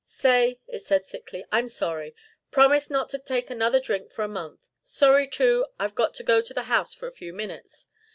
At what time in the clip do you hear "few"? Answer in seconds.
7.11-7.33